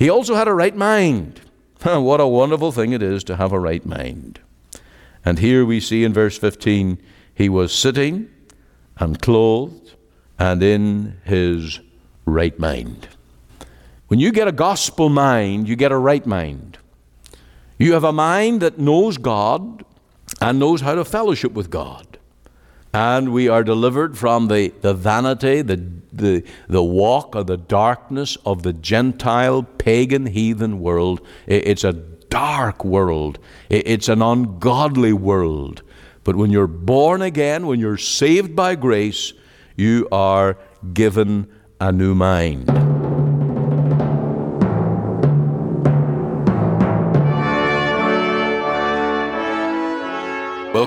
[0.00, 1.42] He also had a right mind.
[1.82, 4.40] what a wonderful thing it is to have a right mind.
[5.26, 6.98] And here we see in verse 15,
[7.34, 8.30] he was sitting
[8.96, 9.92] and clothed
[10.38, 11.80] and in his
[12.24, 13.08] right mind.
[14.08, 16.78] When you get a gospel mind, you get a right mind.
[17.76, 19.84] You have a mind that knows God
[20.40, 22.09] and knows how to fellowship with God.
[22.92, 25.76] And we are delivered from the, the vanity, the,
[26.12, 31.20] the, the walk of the darkness of the Gentile, pagan, heathen world.
[31.46, 35.82] It's a dark world, it's an ungodly world.
[36.24, 39.32] But when you're born again, when you're saved by grace,
[39.76, 40.58] you are
[40.92, 41.48] given
[41.80, 42.89] a new mind.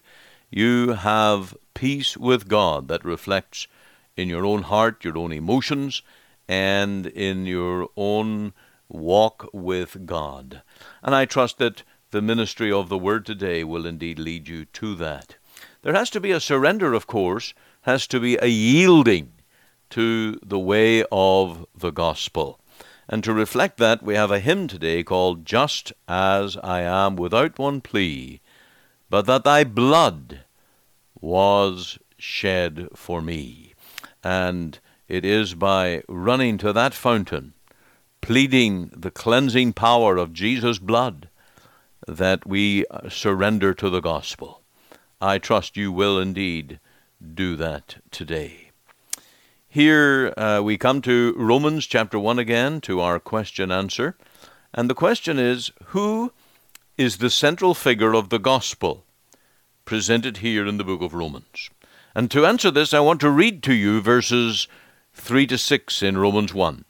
[0.49, 3.67] you have peace with God that reflects
[4.15, 6.01] in your own heart, your own emotions,
[6.47, 8.53] and in your own
[8.89, 10.61] walk with God.
[11.03, 14.95] And I trust that the ministry of the Word today will indeed lead you to
[14.95, 15.35] that.
[15.81, 17.53] There has to be a surrender, of course,
[17.87, 19.31] has to be a yielding
[19.89, 22.59] to the way of the gospel.
[23.09, 27.57] And to reflect that, we have a hymn today called Just as I Am Without
[27.57, 28.41] One Plea
[29.09, 30.41] but that thy blood
[31.19, 33.73] was shed for me.
[34.23, 37.53] And it is by running to that fountain,
[38.21, 41.29] pleading the cleansing power of Jesus' blood,
[42.07, 44.61] that we surrender to the gospel.
[45.21, 46.79] I trust you will indeed
[47.33, 48.71] do that today.
[49.67, 54.15] Here uh, we come to Romans chapter 1 again, to our question answer.
[54.73, 56.31] And the question is Who
[56.97, 59.03] is the central figure of the gospel
[59.87, 61.69] presented here in the book of Romans.
[62.13, 64.67] And to answer this, I want to read to you verses
[65.13, 66.83] 3 to 6 in Romans 1.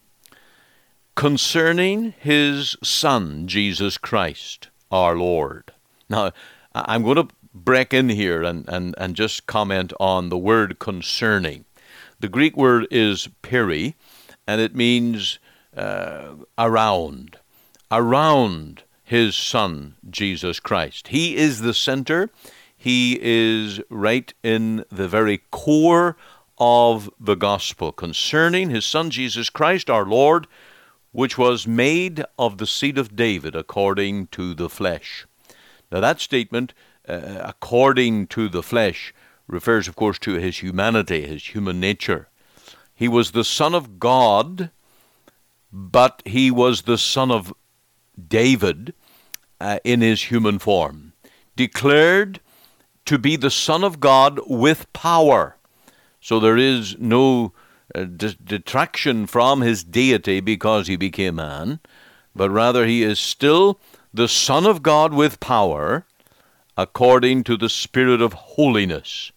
[1.15, 5.71] Concerning his Son, Jesus Christ, our Lord.
[6.09, 6.31] Now,
[6.73, 7.27] I'm going to
[7.63, 11.66] break in here and, and, and just comment on the word concerning.
[12.19, 13.95] The Greek word is peri,
[14.47, 15.40] and it means
[15.75, 17.38] uh, around.
[17.91, 21.09] Around his Son, Jesus Christ.
[21.09, 22.29] He is the center.
[22.75, 26.18] He is right in the very core
[26.57, 30.47] of the gospel concerning his Son Jesus Christ our Lord,
[31.12, 35.25] which was made of the seed of David according to the flesh.
[35.91, 36.74] Now, that statement,
[37.07, 39.13] uh, according to the flesh,
[39.47, 42.28] refers, of course, to his humanity, his human nature.
[42.94, 44.72] He was the Son of God,
[45.72, 47.53] but he was the Son of
[48.28, 48.94] David
[49.62, 51.13] uh, in his human form,
[51.56, 52.40] declared
[53.06, 55.57] to be the Son of God with power.
[56.19, 57.53] So there is no
[57.95, 61.79] uh, detraction from his deity because he became man,
[62.35, 63.79] but rather he is still
[64.13, 66.06] the Son of God with power
[66.77, 69.31] according to the Spirit of holiness.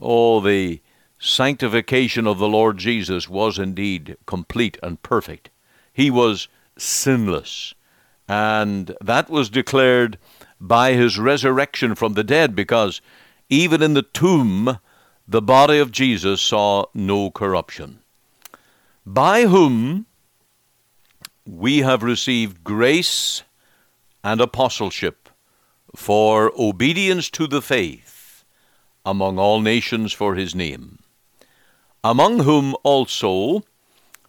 [0.00, 0.80] Oh, the
[1.18, 5.50] sanctification of the Lord Jesus was indeed complete and perfect.
[5.92, 7.74] He was sinless.
[8.26, 10.18] And that was declared
[10.58, 13.00] by his resurrection from the dead, because
[13.50, 14.78] even in the tomb,
[15.28, 17.98] the body of Jesus saw no corruption.
[19.04, 20.06] By whom
[21.44, 23.42] we have received grace
[24.24, 25.21] and apostleship
[25.94, 28.44] for obedience to the faith
[29.04, 30.98] among all nations for his name,
[32.02, 33.62] among whom also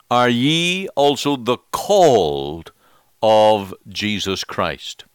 [0.10, 2.72] are ye also the called
[3.22, 5.06] of Jesus Christ.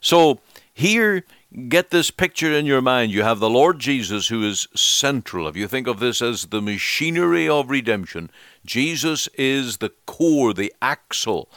[0.00, 0.40] So
[0.72, 1.24] here
[1.68, 3.12] get this picture in your mind.
[3.12, 5.46] You have the Lord Jesus who is central.
[5.46, 8.30] If you think of this as the machinery of redemption,
[8.66, 11.48] Jesus is the core, the axle,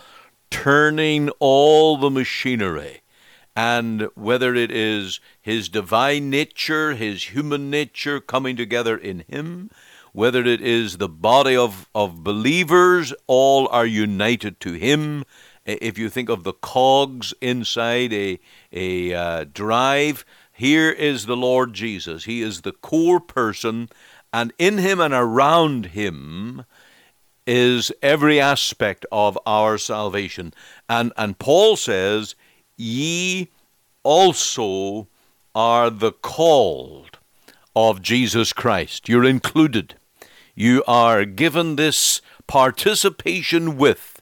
[0.52, 3.02] turning all the machinery.
[3.58, 9.72] And whether it is his divine nature, his human nature coming together in him,
[10.14, 15.26] whether it is the body of, of believers, all are united to him.
[15.66, 18.40] If you think of the cogs inside a,
[18.72, 20.24] a uh, drive,
[20.54, 22.26] here is the Lord Jesus.
[22.26, 23.90] He is the core person,
[24.32, 26.64] and in him and around him
[27.48, 30.54] is every aspect of our salvation.
[30.88, 32.36] And, and Paul says,
[32.78, 33.50] Ye
[34.04, 35.08] also
[35.56, 37.18] are the called
[37.76, 39.10] of Jesus Christ.
[39.10, 39.96] You're included.
[40.56, 44.22] You are given this participation with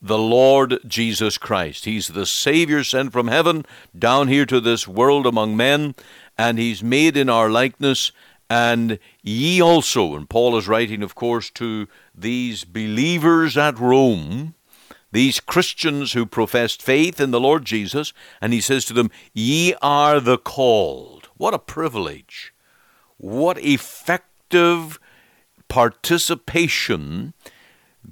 [0.00, 1.86] the Lord Jesus Christ.
[1.86, 3.64] He's the Savior sent from heaven
[3.98, 5.94] down here to this world among men,
[6.36, 8.12] and He's made in our likeness.
[8.50, 14.54] And ye also, and Paul is writing, of course, to these believers at Rome,
[15.14, 19.72] these Christians who professed faith in the Lord Jesus, and he says to them, Ye
[19.80, 21.28] are the called.
[21.36, 22.52] What a privilege.
[23.16, 24.98] What effective
[25.68, 27.32] participation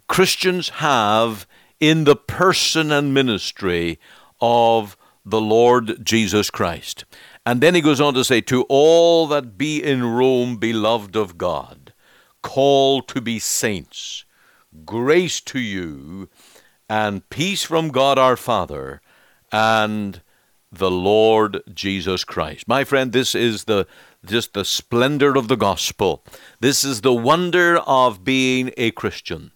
[0.06, 1.48] Christians have
[1.80, 3.98] in the person and ministry
[4.40, 7.04] of the Lord Jesus Christ.
[7.44, 11.36] And then he goes on to say, To all that be in Rome, beloved of
[11.36, 11.92] God,
[12.42, 14.24] called to be saints,
[14.84, 16.28] grace to you
[16.88, 19.00] and peace from God our Father
[19.50, 20.20] and
[20.70, 22.66] the Lord Jesus Christ.
[22.66, 23.86] My friend, this is the
[24.24, 26.24] just the splendor of the gospel.
[26.60, 29.52] This is the wonder of being a Christian.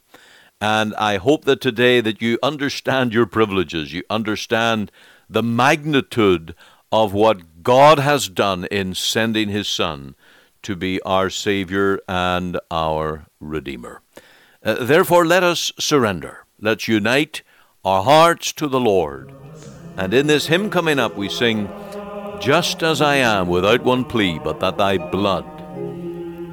[0.60, 4.90] And I hope that today that you understand your privileges, you understand
[5.28, 6.54] the magnitude
[6.90, 10.14] of what God has done in sending his son
[10.62, 14.00] to be our savior and our redeemer.
[14.64, 16.45] Uh, therefore let us surrender.
[16.58, 17.42] Let's unite
[17.84, 19.30] our hearts to the Lord.
[19.98, 21.68] And in this hymn coming up, we sing,
[22.40, 25.44] Just as I am, without one plea, but that thy blood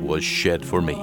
[0.01, 0.95] was shed for me.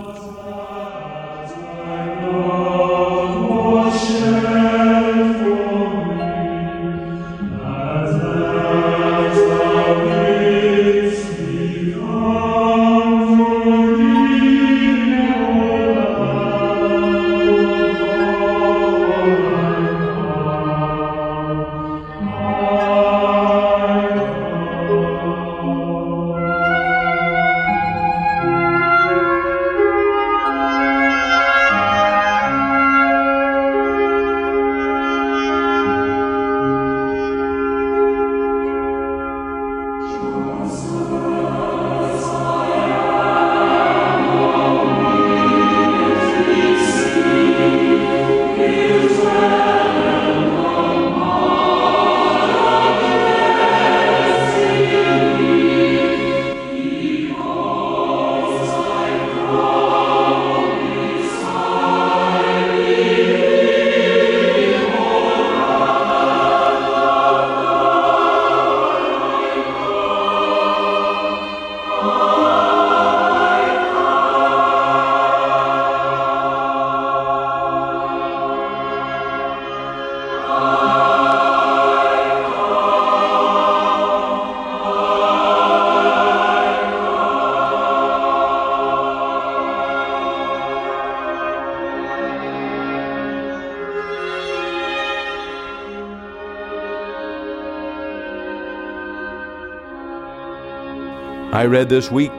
[101.60, 102.32] I read this week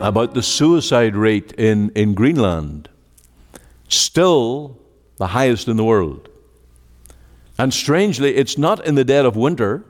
[0.00, 2.88] about the suicide rate in, in Greenland.
[3.90, 4.78] Still
[5.18, 6.30] the highest in the world.
[7.58, 9.84] And strangely, it's not in the dead of winter.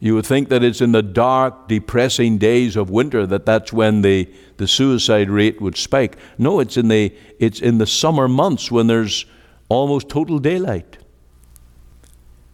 [0.00, 4.00] You would think that it's in the dark, depressing days of winter that that's when
[4.00, 6.16] the, the suicide rate would spike.
[6.38, 9.26] No, it's in, the, it's in the summer months when there's
[9.68, 10.96] almost total daylight.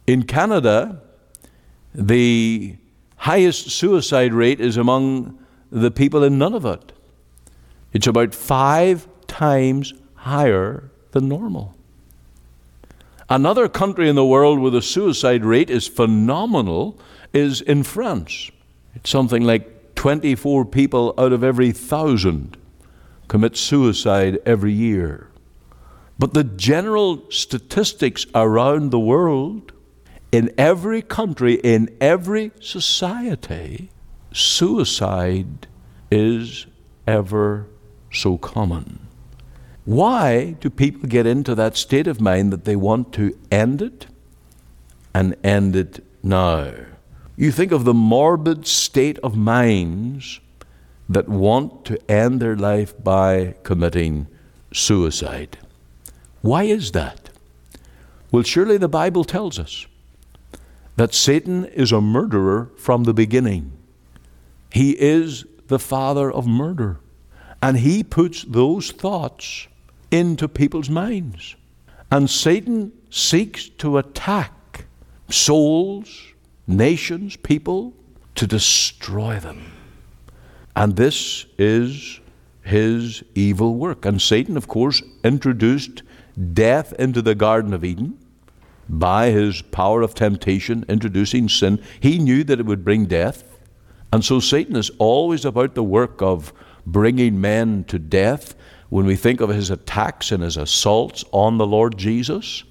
[0.07, 1.01] In Canada,
[1.95, 2.75] the
[3.21, 5.37] highest suicide rate is among
[5.71, 6.89] the people in Nunavut.
[7.93, 11.75] It's about five times higher than normal.
[13.29, 16.99] Another country in the world where the suicide rate is phenomenal
[17.31, 18.49] is in France.
[18.95, 22.57] It's something like 24 people out of every thousand
[23.27, 25.29] commit suicide every year.
[26.17, 29.73] But the general statistics around the world
[30.31, 33.89] in every country, in every society,
[34.31, 35.67] suicide
[36.09, 36.65] is
[37.05, 37.67] ever
[38.11, 39.07] so common.
[39.83, 44.07] Why do people get into that state of mind that they want to end it
[45.13, 46.71] and end it now?
[47.35, 50.39] You think of the morbid state of minds
[51.09, 54.27] that want to end their life by committing
[54.71, 55.57] suicide.
[56.41, 57.29] Why is that?
[58.31, 59.87] Well, surely the Bible tells us
[60.95, 63.71] that Satan is a murderer from the beginning.
[64.71, 66.99] He is the father of murder.
[67.61, 69.67] And he puts those thoughts
[70.09, 71.55] into people's minds.
[72.11, 74.85] And Satan seeks to attack
[75.29, 76.33] souls,
[76.67, 77.93] nations, people,
[78.35, 79.71] to destroy them.
[80.75, 82.19] And this is
[82.63, 84.05] his evil work.
[84.05, 86.03] And Satan, of course, introduced
[86.53, 88.17] death into the Garden of Eden
[88.91, 91.81] by his power of temptation, introducing sin.
[92.01, 93.43] He knew that it would bring death.
[94.11, 96.51] And so Satan is always about the work of
[96.85, 98.53] bringing men to death.
[98.89, 102.65] When we think of his attacks and his assaults on the Lord Jesus,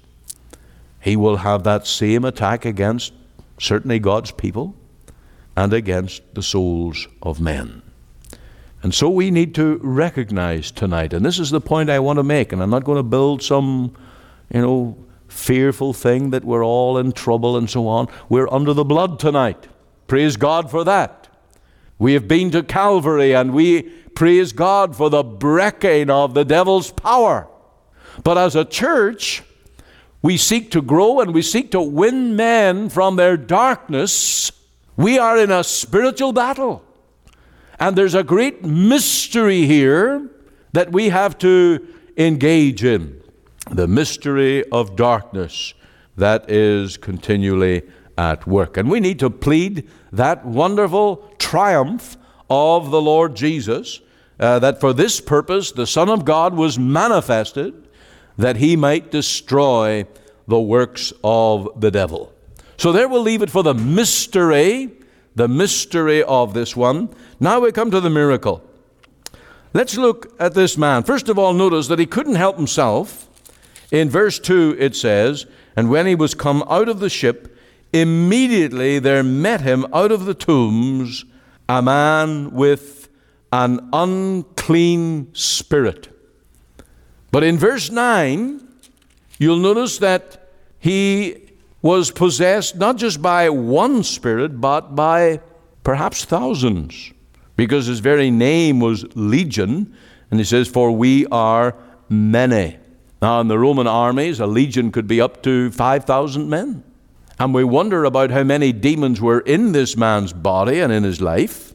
[0.99, 3.13] he will have that same attack against
[3.59, 4.75] certainly God's people
[5.57, 7.81] and against the souls of men.
[8.83, 12.23] And so we need to recognize tonight, and this is the point I want to
[12.23, 13.95] make, and I'm not going to build some,
[14.53, 14.97] you know,
[15.31, 18.07] fearful thing that we're all in trouble and so on.
[18.29, 19.67] We're under the blood tonight.
[20.07, 21.29] Praise God for that.
[21.97, 23.83] We have been to Calvary and we
[24.13, 27.47] praise God for the breaking of the devil's power.
[28.23, 29.41] But as a church,
[30.21, 34.51] we seek to grow and we seek to win men from their darkness.
[34.97, 36.83] We are in a spiritual battle.
[37.79, 40.29] And there's a great mystery here
[40.73, 43.20] that we have to engage in
[43.71, 45.73] the mystery of darkness
[46.17, 47.83] that is continually
[48.17, 48.77] at work.
[48.77, 52.17] And we need to plead that wonderful triumph
[52.49, 54.01] of the Lord Jesus,
[54.39, 57.87] uh, that for this purpose the Son of God was manifested,
[58.37, 60.05] that he might destroy
[60.47, 62.33] the works of the devil.
[62.77, 64.91] So there we'll leave it for the mystery
[65.35, 67.09] the mystery of this one.
[67.39, 68.63] Now we come to the miracle.
[69.73, 71.03] Let's look at this man.
[71.03, 73.29] First of all, notice that he couldn't help himself.
[73.91, 75.45] In verse 2, it says,
[75.75, 77.55] And when he was come out of the ship,
[77.93, 81.25] immediately there met him out of the tombs
[81.67, 83.09] a man with
[83.51, 86.09] an unclean spirit.
[87.31, 88.65] But in verse 9,
[89.39, 95.39] you'll notice that he was possessed not just by one spirit, but by
[95.83, 97.13] perhaps thousands,
[97.55, 99.95] because his very name was Legion,
[100.29, 101.75] and he says, For we are
[102.09, 102.77] many.
[103.21, 106.83] Now, in the Roman armies, a legion could be up to 5,000 men.
[107.39, 111.21] And we wonder about how many demons were in this man's body and in his
[111.21, 111.73] life.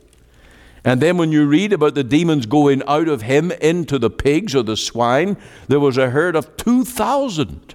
[0.85, 4.55] And then when you read about the demons going out of him into the pigs
[4.55, 5.37] or the swine,
[5.69, 7.75] there was a herd of 2,000.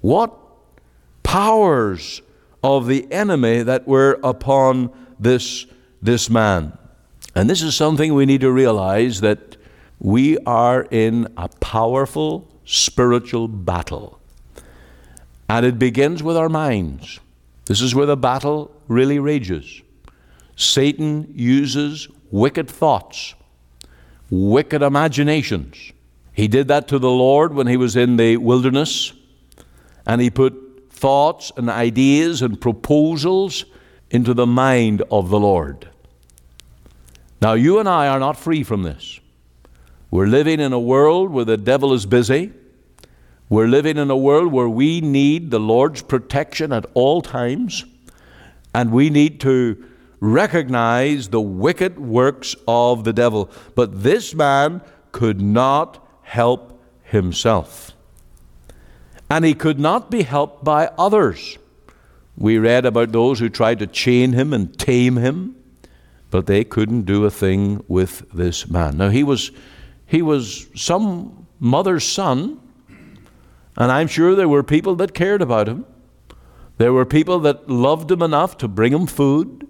[0.00, 0.32] What
[1.22, 2.22] powers
[2.62, 5.66] of the enemy that were upon this,
[6.00, 6.76] this man.
[7.34, 9.56] And this is something we need to realize that
[9.98, 14.18] we are in a powerful spiritual battle.
[15.48, 17.20] And it begins with our minds.
[17.66, 19.82] This is where the battle really rages.
[20.56, 23.34] Satan uses wicked thoughts,
[24.30, 25.92] wicked imaginations.
[26.32, 29.12] He did that to the Lord when he was in the wilderness,
[30.06, 30.54] and he put
[30.90, 33.64] thoughts and ideas and proposals
[34.10, 35.88] into the mind of the Lord.
[37.40, 39.20] Now, you and I are not free from this.
[40.14, 42.52] We're living in a world where the devil is busy.
[43.48, 47.84] We're living in a world where we need the Lord's protection at all times,
[48.72, 49.84] and we need to
[50.20, 53.50] recognize the wicked works of the devil.
[53.74, 57.90] But this man could not help himself
[59.28, 61.58] and he could not be helped by others.
[62.36, 65.56] We read about those who tried to chain him and tame him,
[66.30, 68.96] but they couldn't do a thing with this man.
[68.96, 69.50] Now he was
[70.14, 72.60] he was some mother's son,
[73.76, 75.84] and I'm sure there were people that cared about him.
[76.78, 79.66] There were people that loved him enough to bring him food,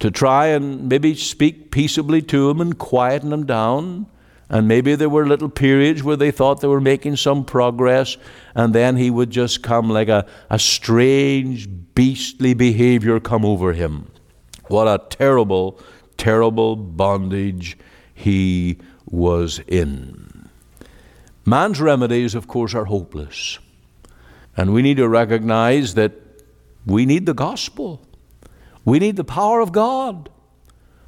[0.00, 4.08] to try and maybe speak peaceably to him and quieten him down.
[4.50, 8.18] And maybe there were little periods where they thought they were making some progress,
[8.54, 14.10] and then he would just come like a, a strange, beastly behavior come over him.
[14.68, 15.80] What a terrible,
[16.18, 17.78] terrible bondage
[18.14, 18.76] he
[19.06, 20.48] was in.
[21.44, 23.58] Man's remedies, of course, are hopeless.
[24.56, 26.12] And we need to recognize that
[26.84, 28.04] We need the gospel.
[28.84, 30.28] We need the power of God.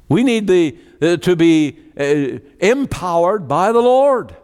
[0.07, 4.35] We need the, uh, to be uh, empowered by the Lord.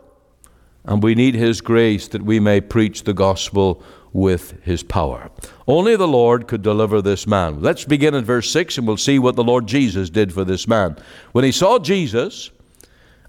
[0.83, 3.81] And we need His grace that we may preach the gospel
[4.11, 5.29] with His power.
[5.67, 7.61] Only the Lord could deliver this man.
[7.61, 10.67] Let's begin at verse 6 and we'll see what the Lord Jesus did for this
[10.67, 10.97] man.
[11.31, 12.51] When he saw Jesus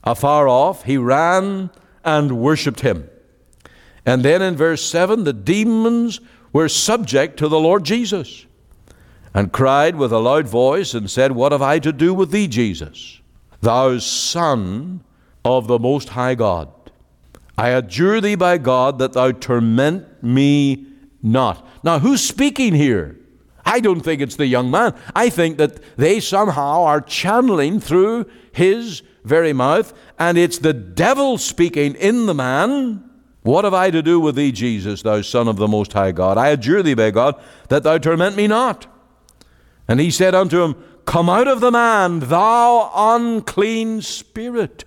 [0.05, 1.71] afar off, he ran
[2.05, 3.09] and worshiped him.
[4.05, 6.21] And then in verse 7, the demons
[6.53, 8.47] were subject to the Lord Jesus
[9.35, 12.49] and cried with a loud voice and said, What have I to do with thee,
[12.49, 13.21] Jesus,
[13.61, 15.03] thou Son
[15.45, 16.69] of the Most High God?
[17.57, 20.87] I adjure thee by God that thou torment me
[21.23, 21.67] not.
[21.85, 23.17] Now, who's speaking here?
[23.65, 24.95] I don't think it's the young man.
[25.15, 31.39] I think that they somehow are channeling through his very mouth, and it's the devil
[31.39, 33.09] speaking in the man.
[33.43, 36.39] What have I to do with thee, Jesus, thou Son of the Most High God?
[36.39, 38.87] I adjure thee by God that thou torment me not.
[39.89, 44.85] And he said unto him, Come out of the man, thou unclean spirit.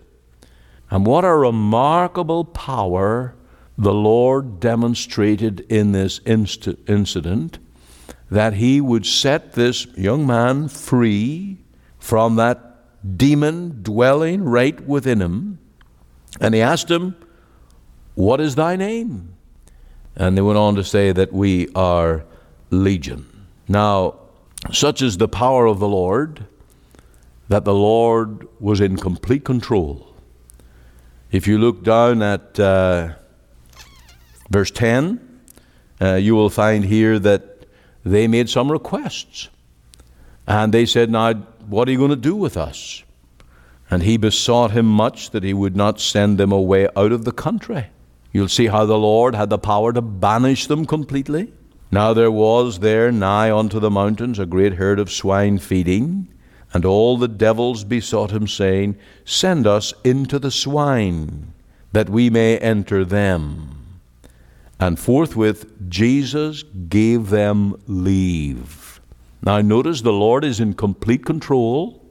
[0.90, 3.36] And what a remarkable power
[3.78, 7.60] the Lord demonstrated in this inst- incident
[8.32, 11.58] that he would set this young man free
[12.00, 12.75] from that
[13.18, 15.60] demon dwelling right within him.
[16.40, 17.16] And he asked him,
[18.16, 19.36] What is thy name?
[20.16, 22.26] And they went on to say that we are
[22.70, 23.48] legion.
[23.68, 24.16] Now,
[24.72, 26.46] such is the power of the Lord
[27.48, 30.16] that the Lord was in complete control.
[31.32, 33.14] If you look down at uh,
[34.50, 35.42] verse 10,
[36.02, 37.68] uh, you will find here that
[38.04, 39.50] they made some requests.
[40.48, 41.34] And they said, Now,
[41.68, 43.04] what are you going to do with us?
[43.90, 47.32] And he besought him much that he would not send them away out of the
[47.32, 47.88] country.
[48.32, 51.54] You'll see how the Lord had the power to banish them completely.
[51.92, 56.28] Now there was there nigh unto the mountains a great herd of swine feeding,
[56.74, 61.54] and all the devils besought him, saying, Send us into the swine,
[61.94, 64.02] that we may enter them.
[64.80, 68.85] And forthwith Jesus gave them leave.
[69.46, 72.04] Now notice the Lord is in complete control.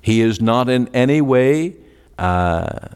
[0.00, 1.76] He is not in any way
[2.18, 2.88] uh,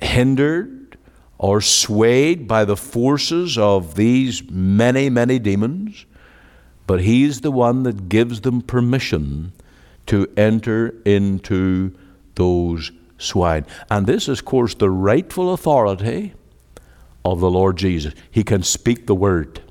[0.00, 0.96] hindered
[1.38, 6.06] or swayed by the forces of these many, many demons,
[6.86, 9.52] but He's the one that gives them permission
[10.06, 11.92] to enter into
[12.36, 13.66] those swine.
[13.90, 16.34] And this is, of course, the rightful authority
[17.24, 18.14] of the Lord Jesus.
[18.30, 19.62] He can speak the word.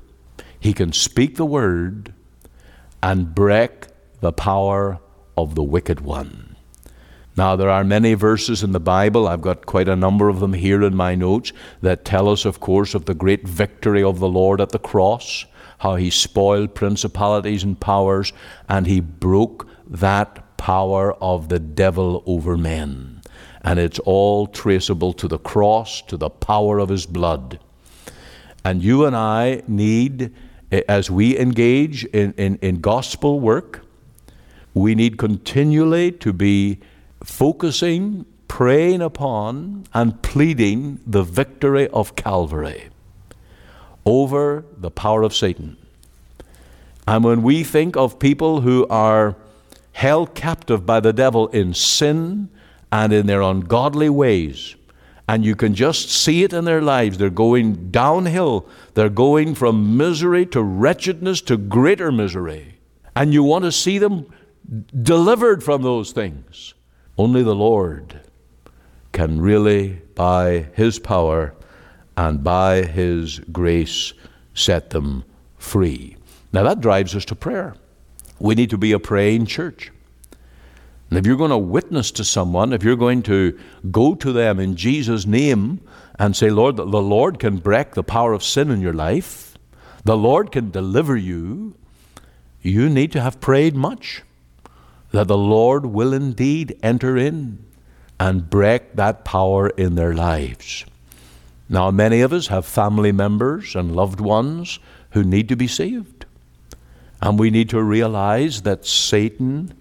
[0.60, 2.12] He can speak the word
[3.02, 3.86] and break
[4.20, 5.00] the power
[5.36, 6.56] of the wicked one.
[7.36, 10.52] Now, there are many verses in the Bible, I've got quite a number of them
[10.52, 14.28] here in my notes, that tell us, of course, of the great victory of the
[14.28, 15.46] Lord at the cross,
[15.78, 18.34] how he spoiled principalities and powers,
[18.68, 23.22] and he broke that power of the devil over men.
[23.62, 27.58] And it's all traceable to the cross, to the power of his blood.
[28.64, 30.34] And you and I need,
[30.88, 33.84] as we engage in, in, in gospel work,
[34.74, 36.78] we need continually to be
[37.22, 42.88] focusing, praying upon, and pleading the victory of Calvary
[44.04, 45.76] over the power of Satan.
[47.06, 49.36] And when we think of people who are
[49.92, 52.48] held captive by the devil in sin
[52.90, 54.76] and in their ungodly ways,
[55.28, 57.18] and you can just see it in their lives.
[57.18, 58.66] They're going downhill.
[58.94, 62.78] They're going from misery to wretchedness to greater misery.
[63.14, 64.32] And you want to see them
[65.02, 66.74] delivered from those things.
[67.16, 68.20] Only the Lord
[69.12, 71.54] can really, by His power
[72.16, 74.12] and by His grace,
[74.54, 75.24] set them
[75.56, 76.16] free.
[76.52, 77.74] Now that drives us to prayer.
[78.38, 79.92] We need to be a praying church.
[81.12, 83.58] And if you're going to witness to someone, if you're going to
[83.90, 85.82] go to them in Jesus' name
[86.18, 89.58] and say, Lord, the Lord can break the power of sin in your life,
[90.04, 91.74] the Lord can deliver you,
[92.62, 94.22] you need to have prayed much
[95.10, 97.62] that the Lord will indeed enter in
[98.18, 100.86] and break that power in their lives.
[101.68, 104.78] Now, many of us have family members and loved ones
[105.10, 106.24] who need to be saved.
[107.20, 109.74] And we need to realize that Satan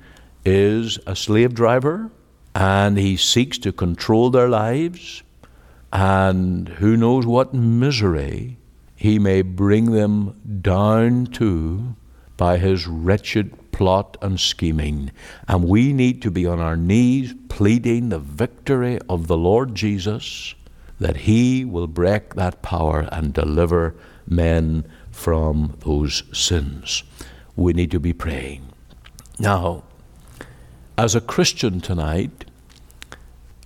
[0.46, 2.12] is a slave driver
[2.56, 5.24] and he seeks to control their lives.
[5.94, 8.58] And who knows what misery
[8.96, 11.96] he may bring them down to
[12.38, 15.12] by his wretched plot and scheming.
[15.48, 20.56] And we need to be on our knees pleading the victory of the Lord Jesus
[21.00, 23.96] that he will break that power and deliver
[24.28, 27.04] men from those sins.
[27.56, 28.66] we need to be praying.
[29.38, 29.84] Now,
[30.98, 32.46] as a Christian tonight,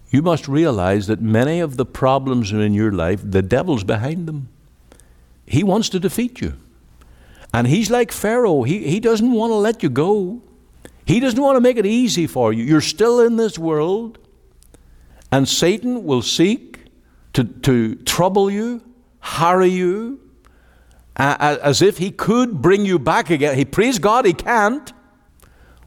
[0.10, 4.50] you must realize that many of the problems in your life, the devil's behind them.
[5.46, 6.54] He wants to defeat you.
[7.54, 10.42] And he's like Pharaoh, he, he doesn't want to let you go.
[11.06, 12.64] He doesn't want to make it easy for you.
[12.64, 14.18] You're still in this world,
[15.32, 16.80] and Satan will seek
[17.34, 18.82] to, to trouble you,
[19.20, 20.20] harry you,
[21.18, 23.56] uh, as if he could bring you back again.
[23.56, 24.92] He praise God, he can't.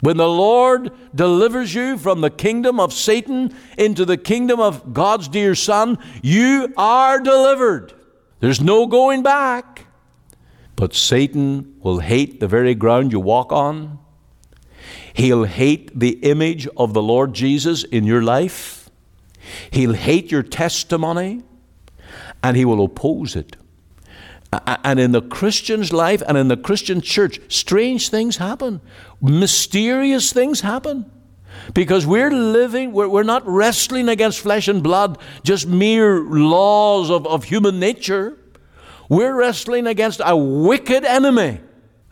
[0.00, 5.28] When the Lord delivers you from the kingdom of Satan into the kingdom of God's
[5.28, 7.92] dear Son, you are delivered.
[8.40, 9.86] There's no going back.
[10.76, 13.98] But Satan will hate the very ground you walk on.
[15.12, 18.88] He'll hate the image of the Lord Jesus in your life.
[19.72, 21.42] He'll hate your testimony
[22.42, 23.56] and he will oppose it.
[24.52, 28.80] And in the Christian's life and in the Christian church, strange things happen,
[29.20, 31.10] mysterious things happen.
[31.74, 37.44] Because we're living, we're, not wrestling against flesh and blood, just mere laws of, of
[37.44, 38.38] human nature.
[39.08, 41.60] We're wrestling against a wicked enemy.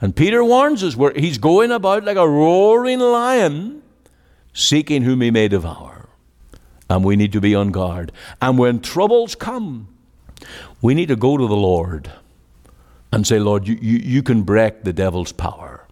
[0.00, 3.82] And Peter warns us where he's going about like a roaring lion,
[4.52, 6.08] seeking whom he may devour.
[6.90, 8.12] And we need to be on guard.
[8.42, 9.88] And when troubles come,
[10.82, 12.10] we need to go to the Lord
[13.12, 15.86] and say, Lord, you, you, you can break the devil's power.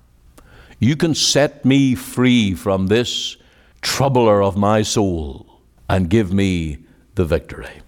[0.78, 3.36] You can set me free from this
[3.80, 6.78] troubler of my soul and give me
[7.14, 7.80] the victory.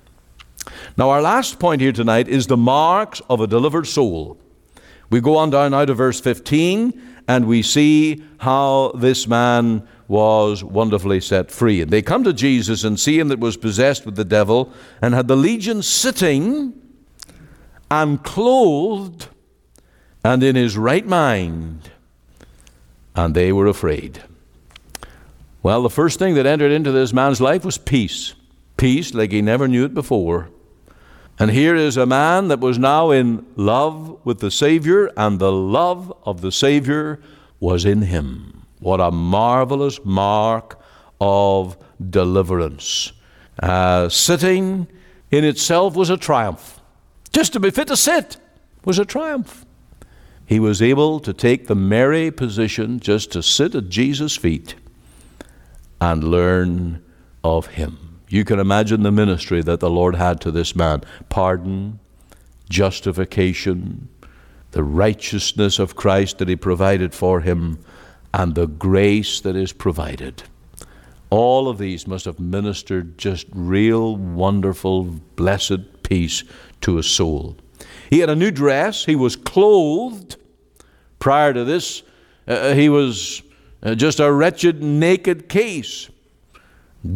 [0.97, 4.39] Now, our last point here tonight is the marks of a delivered soul.
[5.11, 10.62] We go on down now to verse 15, and we see how this man was
[10.62, 11.83] wonderfully set free.
[11.83, 15.15] And they come to Jesus and see him that was possessed with the devil, and
[15.15, 16.73] had the legion sitting
[17.90, 19.29] and clothed
[20.25, 21.90] and in his right mind,
[23.14, 24.22] and they were afraid.
[25.62, 28.35] Well, the first thing that entered into this man's life was peace.
[28.77, 30.49] Peace like he never knew it before.
[31.38, 35.53] And here is a man that was now in love with the Savior, and the
[35.53, 37.20] love of the Savior
[37.61, 38.66] was in him.
[38.81, 40.81] What a marvelous mark
[41.20, 41.77] of
[42.11, 43.12] deliverance.
[43.61, 44.87] Uh, sitting
[45.31, 46.76] in itself was a triumph.
[47.37, 48.38] Just to be fit to sit
[48.87, 49.66] was a triumph.
[50.46, 54.75] He was able to take the Mary position just to sit at Jesus' feet
[56.01, 57.05] and learn
[57.44, 58.22] of Him.
[58.31, 62.01] You can imagine the ministry that the Lord had to this man pardon,
[62.70, 64.09] justification,
[64.70, 67.85] the righteousness of Christ that He provided for him,
[68.33, 70.44] and the grace that is provided.
[71.29, 76.44] All of these must have ministered just real, wonderful, blessed peace
[76.83, 77.57] to a soul.
[78.11, 80.37] He had a new dress, he was clothed.
[81.19, 82.03] Prior to this,
[82.47, 83.43] uh, he was
[83.83, 86.09] uh, just a wretched, naked case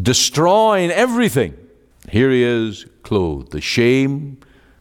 [0.03, 1.57] destroying everything.
[2.09, 3.53] Here he is clothed.
[3.53, 4.39] The shame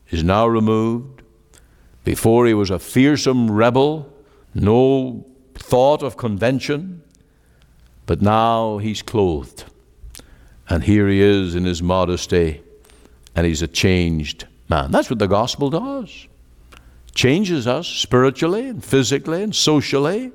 [0.09, 1.21] is now removed.
[2.03, 4.11] Before he was a fearsome rebel,
[4.53, 7.03] no thought of convention,
[8.05, 9.65] but now he's clothed.
[10.69, 12.61] And here he is in his modesty,
[13.35, 14.91] and he's a changed man.
[14.91, 16.27] That's what the gospel does.
[17.13, 20.31] Changes us spiritually and physically and socially.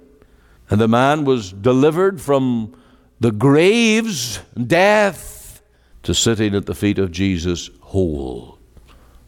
[0.70, 2.74] And the man was delivered from
[3.20, 5.62] the graves, death,
[6.02, 8.58] to sitting at the feet of Jesus whole,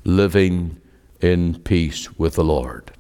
[0.05, 0.81] living
[1.21, 2.93] in peace with the Lord.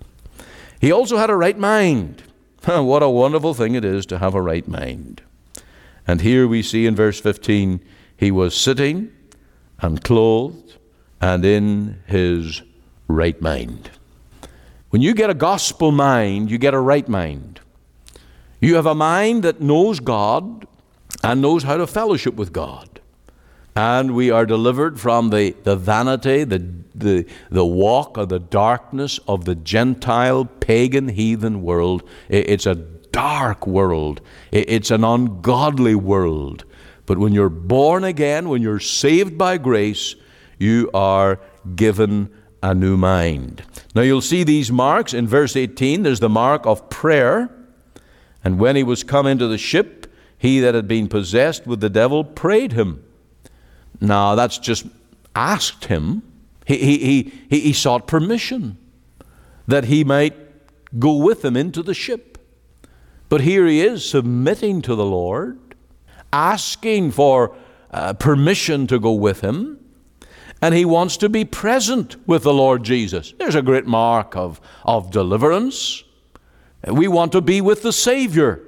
[0.80, 2.22] He also had a right mind.
[2.64, 5.22] what a wonderful thing it is to have a right mind.
[6.06, 7.80] And here we see in verse 15,
[8.16, 9.12] he was sitting
[9.80, 10.65] and clothed
[11.20, 12.62] and in his
[13.08, 13.90] right mind.
[14.90, 17.60] When you get a gospel mind, you get a right mind.
[18.60, 20.66] You have a mind that knows God
[21.22, 23.00] and knows how to fellowship with God.
[23.74, 29.20] And we are delivered from the, the vanity, the, the, the walk of the darkness
[29.28, 32.02] of the Gentile, pagan, heathen world.
[32.30, 36.64] It's a dark world, it's an ungodly world.
[37.04, 40.16] But when you're born again, when you're saved by grace,
[40.58, 41.40] you are
[41.74, 42.30] given
[42.62, 43.62] a new mind.
[43.94, 46.02] Now you'll see these marks in verse 18.
[46.02, 47.50] There's the mark of prayer.
[48.42, 51.90] And when he was come into the ship, he that had been possessed with the
[51.90, 53.02] devil prayed him.
[54.00, 54.86] Now, that's just
[55.34, 56.22] asked him.
[56.66, 58.76] He, he, he, he sought permission
[59.66, 60.34] that he might
[60.98, 62.38] go with him into the ship.
[63.28, 65.58] But here he is submitting to the Lord,
[66.32, 67.56] asking for
[67.90, 69.78] uh, permission to go with him,
[70.62, 73.34] and he wants to be present with the Lord Jesus.
[73.38, 76.02] There's a great mark of, of deliverance.
[76.86, 78.66] We want to be with the Savior.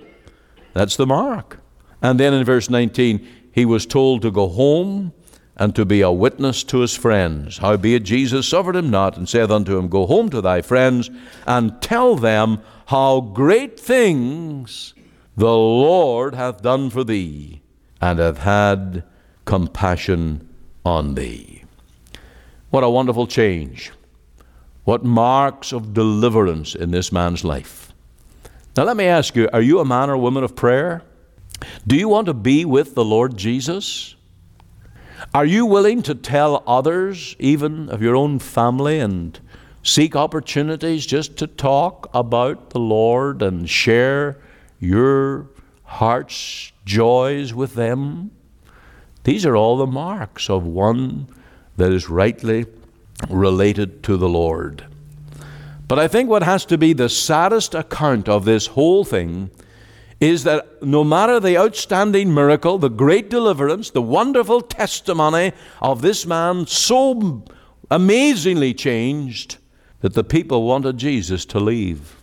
[0.74, 1.60] That's the mark.
[2.02, 5.12] And then in verse 19, he was told to go home
[5.56, 7.58] and to be a witness to his friends.
[7.58, 11.10] Howbeit Jesus suffered him not, and saith unto him, Go home to thy friends,
[11.46, 14.94] and tell them how great things
[15.36, 17.60] the Lord hath done for thee,
[18.00, 19.02] and hath had
[19.44, 20.48] compassion
[20.84, 21.57] on thee.
[22.70, 23.92] What a wonderful change.
[24.84, 27.92] What marks of deliverance in this man's life.
[28.76, 31.02] Now, let me ask you are you a man or woman of prayer?
[31.86, 34.14] Do you want to be with the Lord Jesus?
[35.34, 39.38] Are you willing to tell others, even of your own family, and
[39.82, 44.38] seek opportunities just to talk about the Lord and share
[44.78, 45.48] your
[45.84, 48.30] heart's joys with them?
[49.24, 51.28] These are all the marks of one
[51.78, 52.66] that is rightly
[53.28, 54.84] related to the Lord.
[55.88, 59.50] But I think what has to be the saddest account of this whole thing
[60.20, 66.26] is that no matter the outstanding miracle, the great deliverance, the wonderful testimony of this
[66.26, 67.44] man, so
[67.90, 69.56] amazingly changed
[70.00, 72.16] that the people wanted Jesus to leave.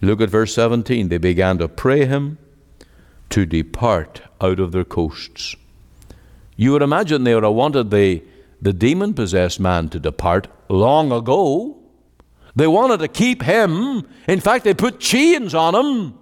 [0.00, 1.08] Look at verse 17.
[1.08, 2.38] They began to pray him
[3.30, 5.54] to depart out of their coasts.
[6.56, 8.22] You would imagine they would have wanted the,
[8.62, 11.76] the demon possessed man to depart long ago.
[12.54, 14.06] They wanted to keep him.
[14.28, 16.18] In fact, they put chains on him.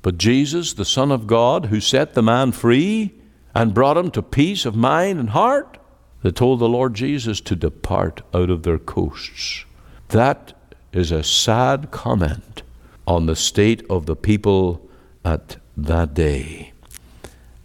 [0.00, 3.12] But Jesus, the Son of God, who set the man free
[3.54, 5.76] and brought him to peace of mind and heart,
[6.22, 9.66] they told the Lord Jesus to depart out of their coasts.
[10.08, 10.54] That
[10.92, 12.62] is a sad comment
[13.06, 14.88] on the state of the people
[15.24, 16.72] at that day.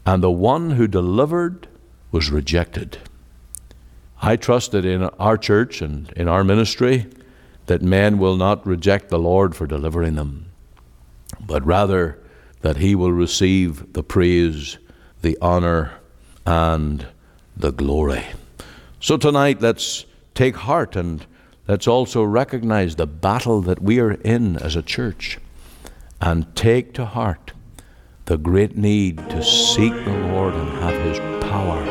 [0.05, 1.67] And the one who delivered
[2.11, 2.97] was rejected.
[4.25, 7.05] I trust that in our church and in our ministry
[7.67, 10.47] that men will not reject the Lord for delivering them,
[11.39, 12.17] but rather
[12.61, 14.79] that he will receive the praise,
[15.21, 15.91] the honor,
[16.43, 17.05] and
[17.55, 18.25] the glory.
[18.99, 21.23] So tonight, let's take heart and
[21.67, 25.37] let's also recognize the battle that we are in as a church
[26.19, 27.51] and take to heart
[28.25, 31.83] the great need to seek the Lord and have His power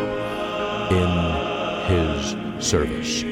[0.90, 1.43] in
[1.86, 3.24] His service.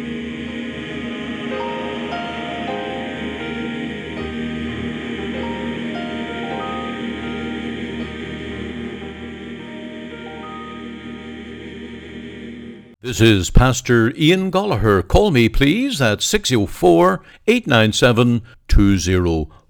[13.03, 15.07] This is Pastor Ian Goligher.
[15.07, 18.43] Call me, please, at 604 897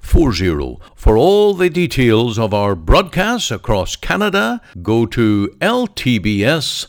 [0.02, 0.78] 2040.
[0.94, 6.88] For all the details of our broadcasts across Canada, go to ltbs.ca.